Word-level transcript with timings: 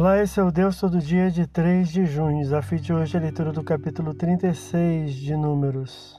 Olá, 0.00 0.18
esse 0.18 0.40
é 0.40 0.42
o 0.42 0.50
Deus 0.50 0.80
Todo 0.80 0.98
Dia 0.98 1.30
de 1.30 1.46
3 1.46 1.86
de 1.86 2.06
junho. 2.06 2.40
Desafio 2.40 2.80
de 2.80 2.90
hoje 2.90 3.18
é 3.18 3.20
a 3.20 3.22
leitura 3.22 3.52
do 3.52 3.62
capítulo 3.62 4.14
36 4.14 5.12
de 5.12 5.36
Números. 5.36 6.18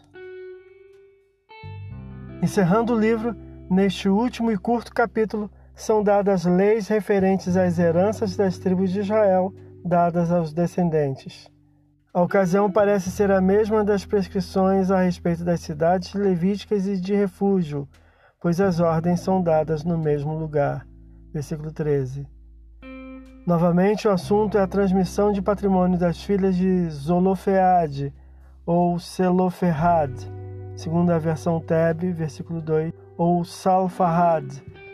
Encerrando 2.44 2.94
o 2.94 3.00
livro, 3.00 3.36
neste 3.72 4.08
último 4.08 4.52
e 4.52 4.58
curto 4.60 4.94
capítulo, 4.94 5.50
são 5.74 6.04
dadas 6.04 6.46
leis 6.46 6.88
referentes 6.90 7.58
às 7.58 7.80
heranças 7.80 8.38
das 8.38 8.60
tribos 8.60 8.92
de 8.92 9.00
Israel 9.00 9.52
dadas 9.84 10.32
aos 10.32 10.54
descendentes. 10.54 11.50
A 12.14 12.22
ocasião 12.22 12.72
parece 12.72 13.10
ser 13.10 13.32
a 13.32 13.42
mesma 13.42 13.84
das 13.84 14.06
prescrições 14.06 14.92
a 14.92 15.02
respeito 15.02 15.44
das 15.44 15.60
cidades 15.60 16.14
levíticas 16.14 16.86
e 16.86 17.02
de 17.02 17.16
refúgio, 17.16 17.90
pois 18.40 18.62
as 18.62 18.80
ordens 18.80 19.22
são 19.22 19.42
dadas 19.42 19.84
no 19.84 19.98
mesmo 19.98 20.38
lugar. 20.38 20.86
Versículo 21.34 21.72
13. 21.72 22.28
Novamente, 23.46 24.08
o 24.08 24.12
assunto 24.12 24.56
é 24.56 24.62
a 24.62 24.68
transmissão 24.68 25.32
de 25.32 25.42
patrimônio 25.42 25.98
das 25.98 26.24
filhas 26.24 26.56
de 26.56 26.88
Zolofeade 26.92 28.14
ou 28.64 29.00
Seloferhad, 29.00 30.14
segundo 30.76 31.10
a 31.10 31.18
versão 31.18 31.60
Teb, 31.60 32.12
versículo 32.14 32.62
2, 32.62 32.94
ou 33.18 33.44
Salfahad, 33.44 34.46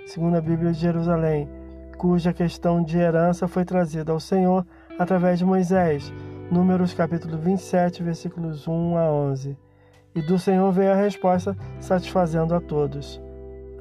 segundo 0.06 0.38
a 0.38 0.42
Bíblia 0.42 0.72
de 0.72 0.80
Jerusalém, 0.80 1.50
cuja 1.98 2.32
questão 2.32 2.82
de 2.82 2.98
herança 2.98 3.50
foi 3.50 3.66
trazida 3.66 4.14
ao 4.14 4.20
Senhor 4.20 4.66
através 4.98 5.40
de 5.40 5.46
Moisés, 5.46 6.14
Números 6.50 6.94
capítulo 6.94 7.38
27, 7.38 8.02
versículos 8.02 8.66
1 8.66 8.98
a 8.98 9.12
11. 9.12 9.58
E 10.16 10.22
do 10.22 10.40
Senhor 10.40 10.72
veio 10.72 10.94
a 10.94 10.96
resposta, 10.96 11.58
satisfazendo 11.82 12.56
a 12.56 12.62
todos. 12.62 13.22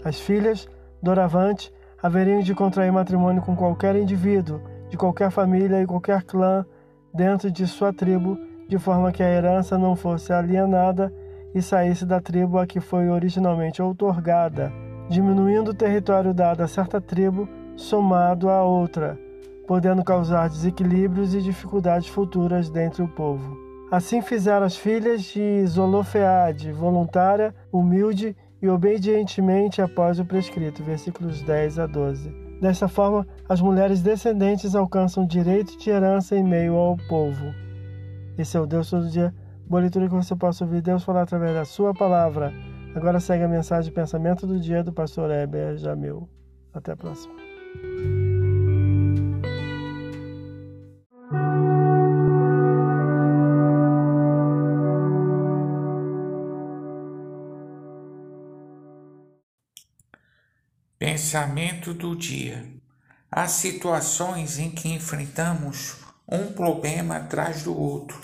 As 0.05 0.19
filhas, 0.19 0.69
doravante, 1.01 1.73
haveriam 2.03 2.41
de 2.41 2.55
contrair 2.55 2.93
matrimônio 2.93 3.43
com 3.43 3.57
qualquer 3.57 3.97
indivíduo, 3.97 4.61
de 4.89 4.97
qualquer 4.97 5.31
família 5.31 5.83
e 5.83 5.87
qualquer 5.87 6.23
clã 6.23 6.65
dentro 7.13 7.51
de 7.51 7.67
sua 7.67 7.93
tribo, 7.93 8.39
de 8.69 8.79
forma 8.79 9.13
que 9.13 9.23
a 9.23 9.29
herança 9.29 9.79
não 9.79 9.97
fosse 9.97 10.33
alienada 10.33 11.13
e 11.55 11.63
saísse 11.63 12.05
da 12.05 12.21
tribo 12.21 12.59
a 12.59 12.67
que 12.67 12.81
foi 12.81 13.09
originalmente 13.09 13.81
outorgada, 13.81 14.73
diminuindo 15.09 15.71
o 15.71 15.75
território 15.75 16.35
dado 16.35 16.63
a 16.63 16.69
certa 16.69 17.01
tribo 17.01 17.49
somado 17.77 18.49
a 18.51 18.63
outra, 18.63 19.19
podendo 19.67 20.05
causar 20.05 20.49
desequilíbrios 20.49 21.35
e 21.35 21.41
dificuldades 21.41 22.09
futuras 22.09 22.69
dentre 22.71 23.03
o 23.03 23.09
povo. 23.09 23.57
Assim 23.91 24.21
fizeram 24.21 24.67
as 24.67 24.77
filhas 24.77 25.23
de 25.23 25.65
Zolofeade, 25.67 26.73
voluntária, 26.73 27.55
humilde 27.73 28.37
e 28.67 28.69
obedientemente 28.69 29.81
após 29.81 30.19
o 30.19 30.25
prescrito, 30.25 30.83
versículos 30.83 31.41
10 31.43 31.79
a 31.79 31.87
12. 31.87 32.31
Desta 32.61 32.89
forma, 32.89 33.27
as 33.49 33.61
mulheres 33.61 34.03
descendentes 34.03 34.75
alcançam 34.75 35.27
direito 35.27 35.79
de 35.79 35.89
herança 35.89 36.37
em 36.37 36.43
meio 36.43 36.75
ao 36.75 36.97
povo. 37.09 37.55
Esse 38.37 38.57
é 38.57 38.61
o 38.61 38.67
Deus 38.67 38.91
todo 38.91 39.09
dia. 39.09 39.33
Boa 39.69 39.81
leitura 39.81 40.09
que 40.09 40.15
você 40.15 40.35
possa 40.35 40.65
ouvir 40.65 40.83
Deus 40.83 41.05
falar 41.05 41.23
através 41.23 41.55
da 41.55 41.65
sua 41.65 41.95
palavra. 41.95 42.53
Agora 42.95 43.21
segue 43.21 43.45
a 43.45 43.49
mensagem 43.49 43.91
de 43.91 43.95
pensamento 43.95 44.47
do 44.47 44.59
dia 44.59 44.83
do 44.83 44.93
pastor 44.93 45.31
Heber 45.31 45.77
Jamil. 45.77 46.29
Até 46.75 46.93
a 46.93 46.97
próxima. 46.97 47.35
Pensamento 60.99 61.93
do 61.93 62.17
dia. 62.17 62.67
Há 63.31 63.47
situações 63.49 64.59
em 64.59 64.71
que 64.71 64.89
enfrentamos 64.89 65.97
um 66.27 66.55
problema 66.55 67.19
atrás 67.19 67.63
do 67.63 67.79
outro. 67.79 68.19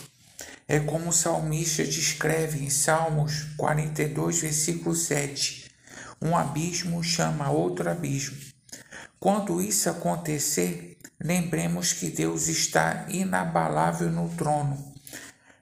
É 0.67 0.81
como 0.81 1.11
o 1.11 1.13
salmista 1.13 1.85
descreve 1.85 2.65
em 2.65 2.71
Salmos 2.71 3.45
42, 3.59 4.41
versículo 4.41 4.95
7. 4.95 5.71
Um 6.19 6.35
abismo 6.35 7.05
chama 7.05 7.51
outro 7.51 7.91
abismo. 7.91 8.39
Quando 9.21 9.61
isso 9.61 9.91
acontecer, 9.91 10.97
lembremos 11.23 11.93
que 11.93 12.09
Deus 12.09 12.49
está 12.49 13.05
inabalável 13.11 14.11
no 14.11 14.31
trono. 14.31 14.95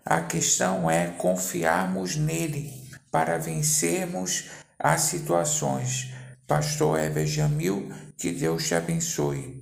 A 0.05 0.21
questão 0.21 0.89
é 0.89 1.09
confiarmos 1.09 2.15
nele 2.15 2.89
para 3.11 3.37
vencermos 3.37 4.45
as 4.79 5.01
situações 5.01 6.20
Pastor 6.51 6.99
Ever 6.99 7.29
Jamil, 7.29 7.93
que 8.19 8.33
Deus 8.33 8.67
te 8.67 8.75
abençoe. 8.75 9.61